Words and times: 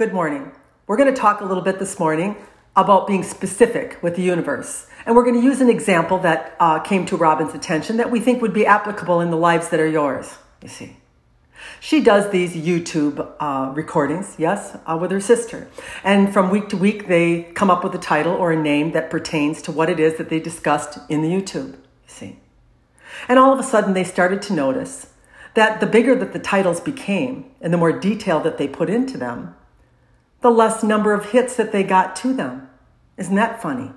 Good 0.00 0.14
morning. 0.14 0.50
We're 0.86 0.96
going 0.96 1.14
to 1.14 1.20
talk 1.20 1.42
a 1.42 1.44
little 1.44 1.62
bit 1.62 1.78
this 1.78 1.98
morning 1.98 2.34
about 2.74 3.06
being 3.06 3.22
specific 3.22 4.02
with 4.02 4.16
the 4.16 4.22
universe. 4.22 4.86
And 5.04 5.14
we're 5.14 5.24
going 5.24 5.34
to 5.34 5.42
use 5.42 5.60
an 5.60 5.68
example 5.68 6.16
that 6.20 6.56
uh, 6.58 6.78
came 6.78 7.04
to 7.04 7.18
Robin's 7.18 7.54
attention 7.54 7.98
that 7.98 8.10
we 8.10 8.18
think 8.18 8.40
would 8.40 8.54
be 8.54 8.64
applicable 8.64 9.20
in 9.20 9.30
the 9.30 9.36
lives 9.36 9.68
that 9.68 9.78
are 9.78 9.86
yours, 9.86 10.38
you 10.62 10.70
see. 10.70 10.96
She 11.80 12.00
does 12.00 12.30
these 12.30 12.54
YouTube 12.56 13.30
uh, 13.40 13.72
recordings, 13.74 14.36
yes, 14.38 14.74
uh, 14.86 14.96
with 14.98 15.10
her 15.10 15.20
sister. 15.20 15.68
And 16.02 16.32
from 16.32 16.48
week 16.48 16.70
to 16.70 16.78
week, 16.78 17.06
they 17.06 17.42
come 17.52 17.70
up 17.70 17.84
with 17.84 17.94
a 17.94 17.98
title 17.98 18.32
or 18.32 18.52
a 18.52 18.56
name 18.56 18.92
that 18.92 19.10
pertains 19.10 19.60
to 19.60 19.70
what 19.70 19.90
it 19.90 20.00
is 20.00 20.16
that 20.16 20.30
they 20.30 20.40
discussed 20.40 20.98
in 21.10 21.20
the 21.20 21.28
YouTube, 21.28 21.72
you 21.72 21.76
see. 22.06 22.38
And 23.28 23.38
all 23.38 23.52
of 23.52 23.58
a 23.58 23.62
sudden, 23.62 23.92
they 23.92 24.04
started 24.04 24.40
to 24.40 24.54
notice 24.54 25.12
that 25.52 25.78
the 25.78 25.86
bigger 25.86 26.14
that 26.14 26.32
the 26.32 26.38
titles 26.38 26.80
became 26.80 27.50
and 27.60 27.70
the 27.70 27.76
more 27.76 27.92
detail 27.92 28.40
that 28.40 28.56
they 28.56 28.66
put 28.66 28.88
into 28.88 29.18
them, 29.18 29.56
the 30.40 30.50
less 30.50 30.82
number 30.82 31.12
of 31.12 31.30
hits 31.30 31.56
that 31.56 31.72
they 31.72 31.82
got 31.82 32.16
to 32.16 32.32
them. 32.32 32.68
Isn't 33.16 33.36
that 33.36 33.60
funny? 33.60 33.92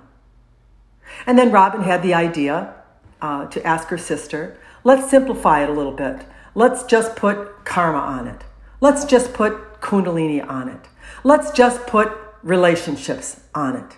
And 1.26 1.38
then 1.38 1.52
Robin 1.52 1.82
had 1.82 2.02
the 2.02 2.14
idea 2.14 2.74
uh, 3.20 3.46
to 3.46 3.66
ask 3.66 3.88
her 3.88 3.98
sister, 3.98 4.58
let's 4.82 5.10
simplify 5.10 5.62
it 5.62 5.70
a 5.70 5.72
little 5.72 5.92
bit. 5.92 6.26
Let's 6.54 6.84
just 6.84 7.16
put 7.16 7.64
karma 7.64 7.98
on 7.98 8.28
it. 8.28 8.42
Let's 8.80 9.04
just 9.04 9.32
put 9.32 9.80
kundalini 9.80 10.46
on 10.46 10.68
it. 10.68 10.88
Let's 11.22 11.50
just 11.50 11.86
put 11.86 12.12
relationships 12.42 13.40
on 13.54 13.76
it. 13.76 13.96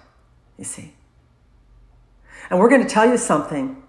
You 0.56 0.64
see? 0.64 0.94
And 2.48 2.60
we're 2.60 2.69
going 2.69 2.83
to 2.83 2.88
tell 2.88 3.08
you 3.08 3.19
something. 3.19 3.83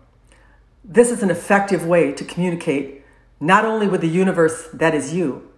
This 0.84 1.12
is 1.12 1.22
an 1.22 1.30
effective 1.30 1.86
way 1.86 2.12
to 2.14 2.24
communicate 2.24 3.04
not 3.40 3.66
only 3.66 3.88
with 3.88 4.02
the 4.02 4.08
universe 4.08 4.68
that 4.74 4.96
is 4.96 5.14
you, 5.14 5.50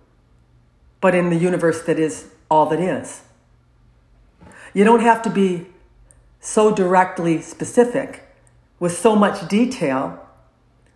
but 0.99 1.15
in 1.15 1.29
the 1.29 1.37
universe 1.37 1.81
that 1.83 1.97
is 1.97 2.31
all 2.49 2.65
that 2.67 2.79
is. 2.79 3.21
You 4.73 4.83
don't 4.83 5.01
have 5.01 5.21
to 5.23 5.29
be 5.29 5.67
so 6.39 6.73
directly 6.73 7.41
specific 7.41 8.27
with 8.79 8.97
so 8.97 9.15
much 9.15 9.47
detail 9.47 10.25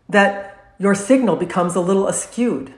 that 0.07 0.73
your 0.79 0.95
signal 0.95 1.35
becomes 1.35 1.75
a 1.75 1.81
little 1.81 2.05
askewed. 2.05 2.73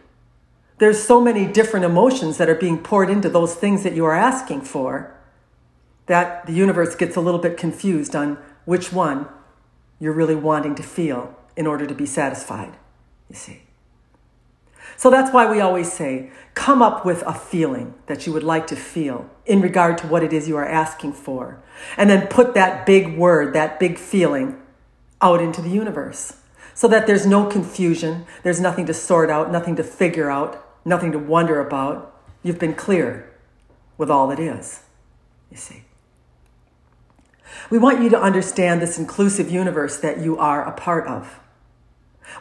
There's 0.77 1.01
so 1.01 1.21
many 1.21 1.47
different 1.47 1.85
emotions 1.85 2.37
that 2.37 2.49
are 2.49 2.55
being 2.55 2.79
poured 2.79 3.09
into 3.09 3.29
those 3.29 3.55
things 3.55 3.83
that 3.83 3.93
you 3.93 4.05
are 4.05 4.15
asking 4.15 4.61
for 4.61 5.15
that 6.07 6.45
the 6.45 6.53
universe 6.53 6.95
gets 6.95 7.15
a 7.15 7.21
little 7.21 7.39
bit 7.39 7.57
confused 7.57 8.15
on 8.15 8.37
which 8.65 8.91
one 8.91 9.27
you're 9.99 10.13
really 10.13 10.35
wanting 10.35 10.75
to 10.75 10.83
feel 10.83 11.35
in 11.55 11.65
order 11.65 11.85
to 11.87 11.95
be 11.95 12.05
satisfied, 12.05 12.73
you 13.29 13.35
see. 13.35 13.61
So 14.97 15.09
that's 15.09 15.33
why 15.33 15.49
we 15.49 15.59
always 15.59 15.91
say, 15.91 16.31
come 16.53 16.81
up 16.81 17.05
with 17.05 17.21
a 17.23 17.33
feeling 17.33 17.93
that 18.07 18.25
you 18.25 18.33
would 18.33 18.43
like 18.43 18.67
to 18.67 18.75
feel 18.75 19.29
in 19.45 19.61
regard 19.61 19.97
to 19.99 20.07
what 20.07 20.23
it 20.23 20.31
is 20.31 20.47
you 20.47 20.55
are 20.55 20.67
asking 20.67 21.13
for. 21.13 21.61
And 21.97 22.09
then 22.09 22.27
put 22.27 22.53
that 22.53 22.85
big 22.85 23.17
word, 23.17 23.53
that 23.53 23.79
big 23.79 23.97
feeling 23.97 24.61
out 25.21 25.41
into 25.41 25.61
the 25.61 25.69
universe 25.69 26.37
so 26.73 26.87
that 26.89 27.07
there's 27.07 27.25
no 27.25 27.45
confusion, 27.45 28.25
there's 28.43 28.59
nothing 28.59 28.85
to 28.85 28.93
sort 28.93 29.29
out, 29.29 29.51
nothing 29.51 29.75
to 29.77 29.83
figure 29.83 30.29
out, 30.29 30.65
nothing 30.85 31.11
to 31.13 31.19
wonder 31.19 31.59
about. 31.59 32.21
You've 32.43 32.59
been 32.59 32.75
clear 32.75 33.31
with 33.97 34.11
all 34.11 34.27
that 34.27 34.39
is, 34.39 34.83
you 35.49 35.57
see. 35.57 35.83
We 37.69 37.77
want 37.77 38.01
you 38.01 38.09
to 38.09 38.19
understand 38.19 38.81
this 38.81 38.99
inclusive 38.99 39.49
universe 39.49 39.97
that 39.97 40.19
you 40.19 40.37
are 40.37 40.67
a 40.67 40.73
part 40.73 41.07
of. 41.07 41.39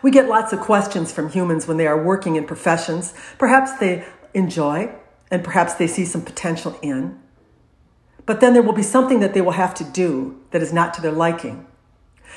We 0.03 0.11
get 0.11 0.29
lots 0.29 0.53
of 0.53 0.61
questions 0.61 1.13
from 1.13 1.31
humans 1.31 1.67
when 1.67 1.77
they 1.77 1.87
are 1.87 2.03
working 2.03 2.37
in 2.37 2.45
professions 2.47 3.15
perhaps 3.39 3.73
they 3.79 4.05
enjoy 4.33 4.95
and 5.31 5.43
perhaps 5.43 5.75
they 5.75 5.87
see 5.87 6.05
some 6.05 6.23
potential 6.23 6.79
in. 6.83 7.19
But 8.27 8.41
then 8.41 8.53
there 8.53 8.63
will 8.63 8.73
be 8.73 8.83
something 8.83 9.21
that 9.21 9.35
they 9.35 9.41
will 9.41 9.53
have 9.53 9.75
to 9.75 9.85
do 9.85 10.41
that 10.51 10.63
is 10.63 10.73
not 10.73 10.95
to 10.95 11.03
their 11.03 11.13
liking. 11.13 11.67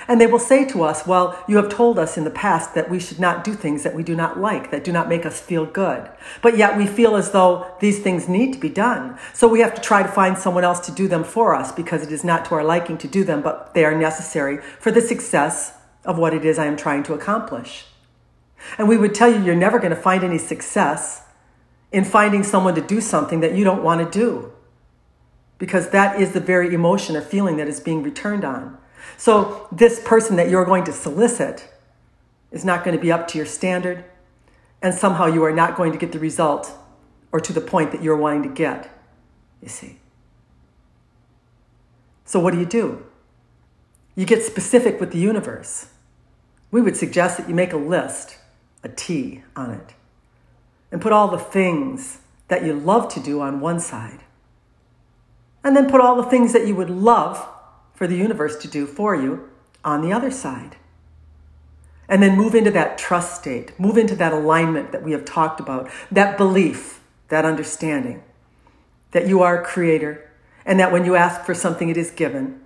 And 0.08 0.22
they 0.22 0.28
will 0.28 0.40
say 0.40 0.66
to 0.66 0.84
us, 0.84 1.08
Well, 1.08 1.44
you 1.48 1.56
have 1.58 1.70
told 1.70 1.98
us 1.98 2.18
in 2.18 2.24
the 2.24 2.30
past 2.30 2.76
that 2.76 2.90
we 2.90 3.00
should 3.00 3.20
not 3.20 3.44
do 3.44 3.54
things 3.54 3.84
that 3.84 3.96
we 3.96 4.04
do 4.04 4.16
not 4.16 4.40
like, 4.40 4.70
that 4.70 4.84
do 4.84 4.92
not 4.92 5.10
make 5.10 5.26
us 5.26 5.40
feel 5.40 5.66
good. 5.66 6.10
But 6.42 6.58
yet 6.58 6.78
we 6.78 6.86
feel 6.86 7.16
as 7.16 7.32
though 7.32 7.66
these 7.80 8.00
things 8.00 8.28
need 8.28 8.54
to 8.54 8.60
be 8.60 8.70
done. 8.70 9.18
So 9.34 9.48
we 9.48 9.62
have 9.62 9.74
to 9.74 9.82
try 9.82 10.04
to 10.04 10.10
find 10.10 10.38
someone 10.38 10.64
else 10.64 10.82
to 10.82 10.92
do 10.92 11.08
them 11.08 11.24
for 11.24 11.56
us 11.56 11.72
because 11.72 12.04
it 12.04 12.12
is 12.12 12.24
not 12.24 12.46
to 12.46 12.56
our 12.56 12.64
liking 12.64 12.98
to 13.00 13.08
do 13.08 13.24
them, 13.24 13.42
but 13.42 13.74
they 13.74 13.86
are 13.86 13.98
necessary 13.98 14.58
for 14.80 14.92
the 14.92 15.02
success 15.02 15.74
of 16.08 16.18
what 16.18 16.34
it 16.34 16.46
is 16.46 16.58
I 16.58 16.66
am 16.66 16.78
trying 16.78 17.04
to 17.04 17.14
accomplish. 17.14 17.86
And 18.78 18.88
we 18.88 18.98
would 18.98 19.14
tell 19.14 19.32
you 19.32 19.44
you're 19.44 19.56
never 19.56 19.78
going 19.78 19.92
to 19.92 20.02
find 20.02 20.24
any 20.24 20.38
success 20.40 21.26
in 21.92 22.04
finding 22.04 22.44
someone 22.44 22.74
to 22.76 22.82
do 22.82 23.02
something 23.02 23.42
that 23.42 23.54
you 23.54 23.64
don't 23.64 23.84
want 23.84 24.02
to 24.02 24.20
do. 24.20 24.52
Because 25.60 25.90
that 25.90 26.20
is 26.20 26.32
the 26.32 26.40
very 26.40 26.74
emotion 26.74 27.16
or 27.16 27.22
feeling 27.22 27.58
that 27.58 27.68
is 27.68 27.80
being 27.80 28.02
returned 28.02 28.46
on. 28.46 28.78
So, 29.18 29.68
this 29.72 30.02
person 30.04 30.36
that 30.36 30.50
you're 30.50 30.66
going 30.66 30.84
to 30.86 30.94
solicit 30.94 31.72
is 32.52 32.64
not 32.64 32.84
going 32.84 32.96
to 32.96 33.02
be 33.02 33.12
up 33.12 33.28
to 33.30 33.38
your 33.38 33.48
standard, 33.48 34.06
and 34.82 34.94
somehow 34.94 35.26
you 35.26 35.44
are 35.44 35.54
not 35.54 35.76
going 35.76 35.92
to 35.92 35.98
get 35.98 36.12
the 36.12 36.20
result 36.20 36.72
or 37.32 37.40
to 37.40 37.54
the 37.54 37.62
point 37.62 37.92
that 37.92 38.04
you're 38.04 38.18
wanting 38.18 38.44
to 38.44 38.50
get, 38.50 38.90
you 39.62 39.70
see. 39.70 40.00
So, 42.26 42.40
what 42.40 42.54
do 42.54 42.60
you 42.60 42.66
do? 42.66 43.06
You 44.16 44.26
get 44.26 44.44
specific 44.44 45.00
with 45.00 45.12
the 45.12 45.20
universe 45.20 45.88
we 46.72 46.82
would 46.82 46.98
suggest 46.98 47.38
that 47.38 47.48
you 47.48 47.56
make 47.56 47.74
a 47.74 47.78
list, 47.78 48.38
a 48.84 48.90
T 48.90 49.44
on 49.56 49.72
it, 49.72 49.94
and 50.92 51.02
put 51.02 51.12
all 51.12 51.30
the 51.30 51.38
things 51.38 52.20
that 52.48 52.64
you 52.64 52.74
love 52.74 53.14
to 53.14 53.20
do 53.20 53.42
on 53.42 53.60
one 53.60 53.80
side. 53.80 54.20
And 55.64 55.76
then 55.76 55.90
put 55.90 56.02
all 56.02 56.16
the 56.16 56.30
things 56.30 56.54
that 56.54 56.68
you 56.68 56.76
would 56.76 56.90
love 56.90 57.46
for 57.94 58.08
the 58.08 58.16
universe 58.16 58.58
to 58.58 58.68
do 58.68 58.86
for 58.86 59.16
you 59.16 59.50
on 59.84 60.02
the 60.02 60.14
other 60.14 60.32
side. 60.32 60.78
And 62.08 62.24
then 62.24 62.38
move 62.38 62.56
into 62.56 62.72
that 62.72 62.98
trust 62.98 63.42
state, 63.42 63.78
move 63.78 63.98
into 63.98 64.16
that 64.16 64.32
alignment 64.32 64.94
that 64.94 65.04
we 65.04 65.12
have 65.12 65.26
talked 65.26 65.60
about, 65.60 65.90
that 66.10 66.38
belief, 66.38 67.02
that 67.28 67.44
understanding 67.44 68.24
that 69.12 69.28
you 69.28 69.42
are 69.42 69.62
a 69.62 69.66
creator 69.66 70.30
and 70.66 70.80
that 70.80 70.92
when 70.92 71.06
you 71.06 71.16
ask 71.16 71.42
for 71.42 71.54
something, 71.54 71.90
it 71.90 71.98
is 71.98 72.12
given. 72.12 72.60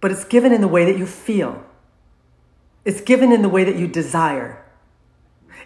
But 0.00 0.12
it's 0.12 0.24
given 0.24 0.52
in 0.52 0.60
the 0.60 0.68
way 0.68 0.84
that 0.84 0.98
you 0.98 1.06
feel. 1.06 1.64
It's 2.84 3.00
given 3.00 3.32
in 3.32 3.42
the 3.42 3.48
way 3.48 3.64
that 3.64 3.76
you 3.76 3.86
desire. 3.86 4.64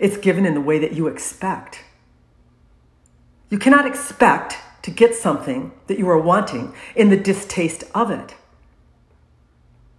It's 0.00 0.16
given 0.16 0.44
in 0.44 0.54
the 0.54 0.60
way 0.60 0.78
that 0.78 0.92
you 0.92 1.06
expect. 1.06 1.84
You 3.50 3.58
cannot 3.58 3.86
expect 3.86 4.56
to 4.82 4.90
get 4.90 5.14
something 5.14 5.72
that 5.86 5.98
you 5.98 6.08
are 6.10 6.18
wanting 6.18 6.74
in 6.96 7.10
the 7.10 7.16
distaste 7.16 7.84
of 7.94 8.10
it. 8.10 8.34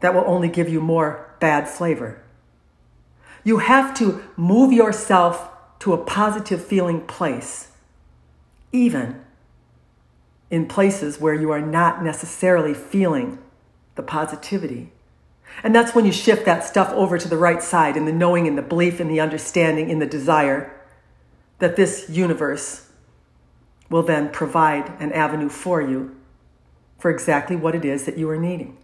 That 0.02 0.14
will 0.14 0.26
only 0.28 0.50
give 0.50 0.70
you 0.70 0.82
more 0.82 1.36
bad 1.40 1.68
flavor. 1.68 2.22
You 3.44 3.60
have 3.60 3.94
to 4.00 4.24
move 4.36 4.74
yourself 4.74 5.50
to 5.80 5.94
a 5.94 5.98
positive 5.98 6.64
feeling 6.66 7.02
place, 7.02 7.72
even 8.72 9.22
in 10.50 10.68
places 10.68 11.20
where 11.20 11.34
you 11.34 11.52
are 11.52 11.62
not 11.62 12.04
necessarily 12.04 12.74
feeling 12.74 13.40
the 13.96 14.04
positivity. 14.04 14.92
And 15.64 15.74
that's 15.74 15.96
when 15.96 16.06
you 16.06 16.12
shift 16.12 16.46
that 16.46 16.64
stuff 16.64 16.92
over 16.92 17.18
to 17.18 17.28
the 17.28 17.38
right 17.38 17.62
side 17.62 17.98
in 17.98 18.06
the 18.06 18.12
knowing 18.12 18.48
and 18.48 18.58
the 18.58 18.62
belief 18.62 19.00
and 19.00 19.10
the 19.10 19.20
understanding 19.20 19.90
and 19.90 20.02
the 20.02 20.06
desire 20.06 20.72
that 21.60 21.76
this 21.76 22.10
universe 22.10 22.90
will 23.90 24.04
then 24.04 24.30
provide 24.30 24.92
an 25.00 25.12
avenue 25.12 25.50
for 25.50 25.82
you 25.82 26.16
for 26.98 27.12
exactly 27.12 27.56
what 27.56 27.76
it 27.76 27.86
is 27.86 28.06
that 28.06 28.18
you 28.18 28.30
are 28.30 28.38
needing. 28.38 28.78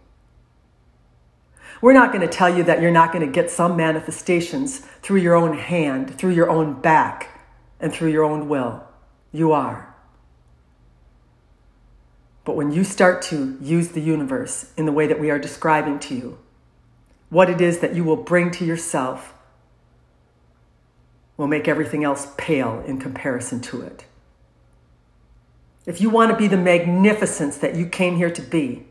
We're 1.80 1.92
not 1.92 2.12
going 2.12 2.26
to 2.26 2.32
tell 2.32 2.56
you 2.56 2.62
that 2.64 2.80
you're 2.80 2.92
not 2.92 3.12
going 3.12 3.26
to 3.26 3.32
get 3.32 3.50
some 3.50 3.76
manifestations 3.76 4.78
through 5.02 5.18
your 5.18 5.34
own 5.34 5.58
hand, 5.58 6.16
through 6.16 6.30
your 6.30 6.48
own 6.48 6.80
back, 6.80 7.40
and 7.80 7.92
through 7.92 8.10
your 8.10 8.22
own 8.22 8.48
will. 8.48 8.84
You 9.32 9.52
are. 9.52 9.92
But 12.44 12.56
when 12.56 12.72
you 12.72 12.84
start 12.84 13.22
to 13.22 13.56
use 13.60 13.88
the 13.88 14.00
universe 14.00 14.72
in 14.76 14.86
the 14.86 14.92
way 14.92 15.06
that 15.06 15.18
we 15.18 15.30
are 15.30 15.38
describing 15.38 15.98
to 16.00 16.14
you, 16.14 16.38
what 17.32 17.48
it 17.48 17.62
is 17.62 17.78
that 17.78 17.94
you 17.94 18.04
will 18.04 18.16
bring 18.16 18.50
to 18.50 18.62
yourself 18.62 19.32
will 21.38 21.46
make 21.46 21.66
everything 21.66 22.04
else 22.04 22.28
pale 22.36 22.84
in 22.86 23.00
comparison 23.00 23.58
to 23.58 23.80
it. 23.80 24.04
If 25.86 25.98
you 25.98 26.10
want 26.10 26.30
to 26.30 26.36
be 26.36 26.46
the 26.46 26.58
magnificence 26.58 27.56
that 27.56 27.74
you 27.74 27.86
came 27.86 28.16
here 28.16 28.30
to 28.30 28.42
be, 28.42 28.84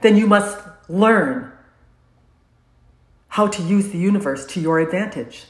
then 0.00 0.16
you 0.16 0.26
must 0.26 0.66
learn 0.88 1.52
how 3.28 3.46
to 3.46 3.62
use 3.62 3.90
the 3.90 3.98
universe 3.98 4.44
to 4.46 4.60
your 4.60 4.80
advantage. 4.80 5.44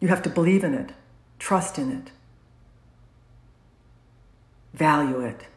You 0.00 0.08
have 0.08 0.22
to 0.22 0.30
believe 0.30 0.64
in 0.64 0.72
it, 0.72 0.92
trust 1.38 1.78
in 1.78 1.92
it, 1.92 2.12
value 4.72 5.20
it. 5.20 5.48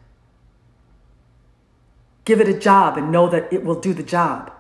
Give 2.28 2.42
it 2.42 2.50
a 2.50 2.60
job 2.60 2.98
and 2.98 3.10
know 3.10 3.30
that 3.30 3.54
it 3.54 3.64
will 3.64 3.80
do 3.80 3.94
the 3.94 4.04
job. 4.04 4.52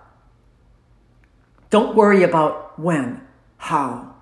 Don't 1.69 1.97
worry 1.97 2.23
about 2.23 2.79
when, 2.79 3.27
how, 3.57 4.15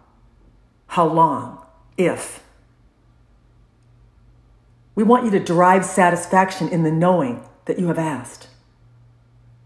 how 0.88 1.06
long, 1.06 1.64
if. 1.96 2.44
We 4.96 5.04
want 5.04 5.26
you 5.26 5.30
to 5.30 5.40
derive 5.40 5.86
satisfaction 5.86 6.70
in 6.70 6.82
the 6.82 6.92
knowing 6.92 7.48
that 7.66 7.78
you 7.78 7.86
have 7.86 8.00
asked. 8.00 8.48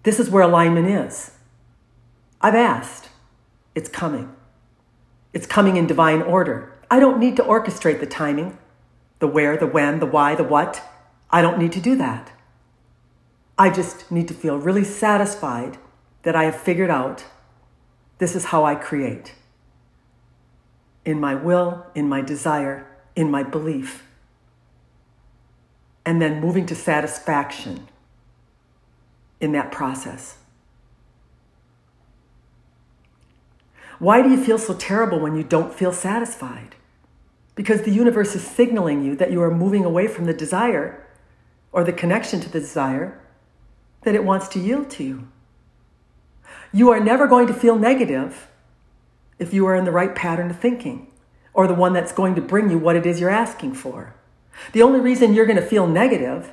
This 0.04 0.20
is 0.20 0.30
where 0.30 0.44
alignment 0.44 0.90
is. 0.90 1.32
I've 2.42 2.56
asked. 2.56 3.08
It's 3.76 3.88
coming. 3.88 4.36
It's 5.32 5.48
coming 5.48 5.78
in 5.78 5.88
divine 5.88 6.22
order. 6.22 6.78
I 6.92 7.00
don't 7.00 7.18
need 7.18 7.38
to 7.38 7.44
orchestrate 7.44 8.02
the 8.02 8.06
timing, 8.06 8.58
the 9.20 9.28
where, 9.28 9.56
the 9.56 9.68
when, 9.68 10.02
the 10.02 10.06
why, 10.06 10.36
the 10.36 10.44
what. 10.44 10.84
I 11.32 11.42
don't 11.42 11.58
need 11.58 11.72
to 11.72 11.80
do 11.80 11.96
that. 11.96 12.34
I 13.60 13.70
just 13.70 14.10
need 14.10 14.30
to 14.30 14.34
feel 14.34 14.58
really 14.58 14.86
satisfied 14.86 15.78
that 16.24 16.34
I 16.34 16.46
have 16.46 16.56
figured 16.56 16.90
out 16.90 17.26
this 18.18 18.34
is 18.34 18.46
how 18.46 18.64
I 18.64 18.76
create. 18.76 19.36
In 21.04 21.20
my 21.20 21.36
will, 21.36 21.86
in 21.94 22.08
my 22.08 22.22
desire, 22.22 22.88
in 23.18 23.30
my 23.30 23.44
belief. 23.44 24.06
And 26.06 26.22
then 26.22 26.40
moving 26.40 26.66
to 26.68 26.76
satisfaction 26.76 27.90
in 29.42 29.52
that 29.52 29.74
process. 29.74 30.38
Why 34.00 34.22
do 34.22 34.30
you 34.30 34.42
feel 34.42 34.58
so 34.58 34.74
terrible 34.74 35.20
when 35.20 35.36
you 35.36 35.44
don't 35.44 35.74
feel 35.74 35.92
satisfied? 35.92 36.76
Because 37.56 37.82
the 37.82 37.92
universe 37.92 38.36
is 38.36 38.48
signaling 38.48 39.04
you 39.04 39.18
that 39.18 39.34
you 39.34 39.42
are 39.42 39.54
moving 39.54 39.84
away 39.84 40.08
from 40.08 40.24
the 40.26 40.34
desire 40.34 41.06
or 41.74 41.84
the 41.84 41.92
connection 41.92 42.40
to 42.40 42.50
the 42.50 42.62
desire 42.62 43.20
that 44.02 44.16
it 44.16 44.24
wants 44.24 44.48
to 44.50 44.60
yield 44.60 44.90
to 44.92 45.04
you. 45.04 45.28
You 46.72 46.90
are 46.92 47.00
never 47.00 47.28
going 47.28 47.48
to 47.48 47.54
feel 47.54 47.78
negative 47.78 48.48
if 49.38 49.54
you 49.54 49.66
are 49.66 49.76
in 49.76 49.86
the 49.86 49.92
right 49.92 50.16
pattern 50.16 50.50
of 50.50 50.60
thinking 50.60 51.08
or 51.54 51.68
the 51.68 51.74
one 51.74 51.94
that's 51.94 52.12
going 52.12 52.36
to 52.36 52.42
bring 52.42 52.70
you 52.70 52.78
what 52.78 52.96
it 52.96 53.06
is 53.06 53.20
you're 53.20 53.30
asking 53.30 53.74
for. 53.74 54.16
The 54.74 54.82
only 54.82 55.00
reason 55.00 55.34
you're 55.34 55.46
going 55.46 55.60
to 55.60 55.66
feel 55.66 55.88
negative 55.88 56.52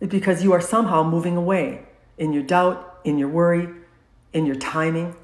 is 0.00 0.08
because 0.08 0.44
you 0.44 0.52
are 0.52 0.60
somehow 0.60 1.02
moving 1.02 1.36
away 1.36 1.82
in 2.16 2.32
your 2.32 2.42
doubt, 2.42 3.00
in 3.04 3.18
your 3.18 3.28
worry, 3.28 3.68
in 4.32 4.46
your 4.46 4.56
timing, 4.56 5.16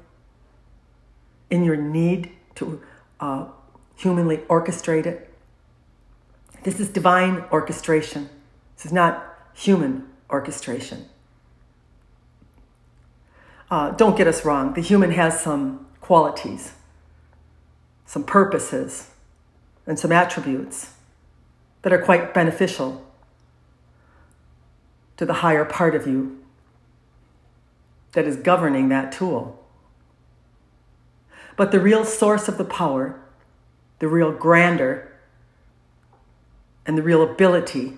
in 1.49 1.63
your 1.63 1.75
need 1.75 2.31
to 2.55 2.81
uh, 3.19 3.47
humanly 3.95 4.37
orchestrate 4.49 5.05
it. 5.05 5.31
This 6.63 6.79
is 6.79 6.89
divine 6.89 7.43
orchestration. 7.51 8.29
This 8.75 8.87
is 8.87 8.93
not 8.93 9.23
human 9.53 10.07
orchestration. 10.29 11.05
Uh, 13.75 13.91
don't 13.91 14.15
get 14.15 14.25
us 14.25 14.45
wrong, 14.45 14.73
the 14.73 14.79
human 14.79 15.11
has 15.11 15.41
some 15.41 15.85
qualities, 15.99 16.71
some 18.05 18.23
purposes, 18.23 19.09
and 19.85 19.99
some 19.99 20.13
attributes 20.13 20.93
that 21.81 21.91
are 21.91 22.01
quite 22.01 22.33
beneficial 22.33 23.05
to 25.17 25.25
the 25.25 25.33
higher 25.33 25.65
part 25.65 25.93
of 25.93 26.07
you 26.07 26.41
that 28.13 28.23
is 28.23 28.37
governing 28.37 28.87
that 28.87 29.11
tool. 29.11 29.61
But 31.57 31.73
the 31.73 31.81
real 31.81 32.05
source 32.05 32.47
of 32.47 32.57
the 32.57 32.63
power, 32.63 33.19
the 33.99 34.07
real 34.07 34.31
grandeur, 34.31 35.11
and 36.85 36.97
the 36.97 37.03
real 37.03 37.21
ability 37.21 37.97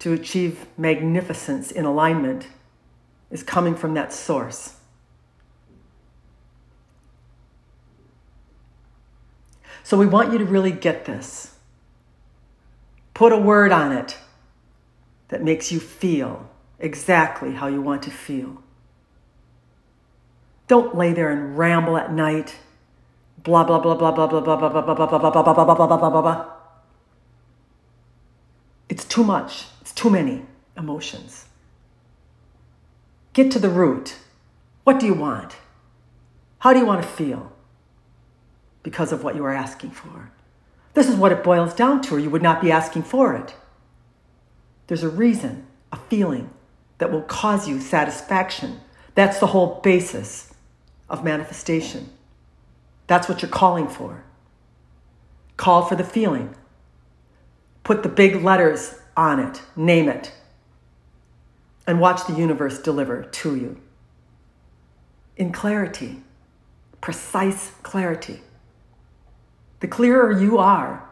to 0.00 0.12
achieve 0.12 0.66
magnificence 0.76 1.70
in 1.70 1.84
alignment 1.84 2.48
is 3.32 3.42
coming 3.42 3.74
from 3.74 3.94
that 3.94 4.12
source. 4.12 4.76
So 9.82 9.98
we 9.98 10.06
want 10.06 10.32
you 10.32 10.38
to 10.38 10.44
really 10.44 10.70
get 10.70 11.06
this. 11.06 11.56
Put 13.14 13.32
a 13.32 13.36
word 13.36 13.72
on 13.72 13.92
it 13.92 14.16
that 15.28 15.42
makes 15.42 15.72
you 15.72 15.80
feel 15.80 16.48
exactly 16.78 17.54
how 17.54 17.66
you 17.66 17.80
want 17.80 18.02
to 18.04 18.10
feel. 18.10 18.62
Don't 20.68 20.94
lay 20.94 21.12
there 21.12 21.30
and 21.30 21.58
ramble 21.58 21.96
at 21.96 22.12
night. 22.12 22.56
Blah, 23.42 23.64
blah, 23.64 23.80
blah, 23.80 23.94
blah, 23.94 24.12
blah, 24.12 24.28
blah, 24.28 24.40
blah, 24.40 24.56
blah, 24.56 24.68
blah, 24.68 24.82
blah, 24.82 24.94
blah, 24.94 25.18
blah, 25.18 25.18
blah, 25.18 25.42
blah, 25.42 25.64
blah, 25.64 25.86
blah, 25.86 26.10
blah, 26.10 26.22
blah. 26.22 26.50
It's 28.88 29.04
too 29.04 29.24
much. 29.24 29.66
It's 29.80 29.92
too 29.92 30.10
many 30.10 30.42
emotions. 30.76 31.46
Get 33.32 33.50
to 33.52 33.58
the 33.58 33.70
root. 33.70 34.16
What 34.84 35.00
do 35.00 35.06
you 35.06 35.14
want? 35.14 35.56
How 36.58 36.72
do 36.72 36.78
you 36.78 36.86
want 36.86 37.02
to 37.02 37.08
feel? 37.08 37.52
Because 38.82 39.12
of 39.12 39.24
what 39.24 39.36
you 39.36 39.44
are 39.44 39.54
asking 39.54 39.92
for. 39.92 40.30
This 40.94 41.08
is 41.08 41.16
what 41.16 41.32
it 41.32 41.42
boils 41.42 41.74
down 41.74 42.02
to, 42.02 42.16
or 42.16 42.18
you 42.18 42.28
would 42.30 42.42
not 42.42 42.60
be 42.60 42.70
asking 42.70 43.04
for 43.04 43.34
it. 43.34 43.54
There's 44.86 45.02
a 45.02 45.08
reason, 45.08 45.66
a 45.90 45.96
feeling 45.96 46.50
that 46.98 47.10
will 47.10 47.22
cause 47.22 47.66
you 47.66 47.80
satisfaction. 47.80 48.80
That's 49.14 49.38
the 49.38 49.48
whole 49.48 49.80
basis 49.82 50.52
of 51.08 51.24
manifestation. 51.24 52.10
That's 53.06 53.28
what 53.28 53.40
you're 53.40 53.50
calling 53.50 53.88
for. 53.88 54.24
Call 55.56 55.86
for 55.86 55.96
the 55.96 56.04
feeling. 56.04 56.54
Put 57.84 58.02
the 58.02 58.08
big 58.08 58.42
letters 58.42 58.94
on 59.16 59.40
it, 59.40 59.62
name 59.74 60.08
it, 60.08 60.32
and 61.86 62.00
watch 62.00 62.26
the 62.26 62.34
universe 62.34 62.78
deliver 62.78 63.22
to 63.22 63.56
you. 63.56 63.80
In 65.36 65.52
clarity, 65.52 66.22
precise 67.00 67.72
clarity. 67.82 68.40
The 69.80 69.88
clearer 69.88 70.32
you 70.32 70.58
are, 70.58 71.08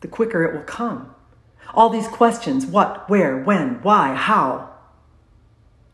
the 0.00 0.08
quicker 0.08 0.44
it 0.44 0.54
will 0.54 0.64
come. 0.64 1.14
All 1.74 1.88
these 1.88 2.08
questions 2.08 2.66
what, 2.66 3.08
where, 3.08 3.38
when, 3.38 3.82
why, 3.82 4.14
how 4.14 4.70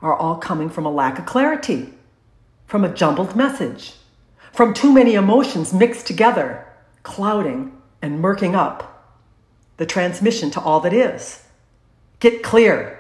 are 0.00 0.14
all 0.14 0.36
coming 0.36 0.68
from 0.68 0.86
a 0.86 0.90
lack 0.90 1.18
of 1.18 1.26
clarity, 1.26 1.94
from 2.66 2.84
a 2.84 2.92
jumbled 2.92 3.34
message, 3.34 3.94
from 4.52 4.74
too 4.74 4.92
many 4.92 5.14
emotions 5.14 5.72
mixed 5.72 6.06
together, 6.06 6.66
clouding 7.02 7.72
and 8.02 8.20
murking 8.22 8.54
up 8.54 9.16
the 9.76 9.86
transmission 9.86 10.50
to 10.50 10.60
all 10.60 10.80
that 10.80 10.92
is. 10.92 11.44
Get 12.20 12.42
clear. 12.42 12.97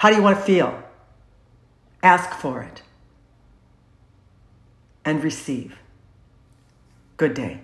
How 0.00 0.08
do 0.08 0.16
you 0.16 0.22
want 0.22 0.38
to 0.38 0.42
feel? 0.42 0.82
Ask 2.02 2.30
for 2.30 2.62
it 2.62 2.80
and 5.04 5.22
receive. 5.22 5.78
Good 7.18 7.34
day. 7.34 7.60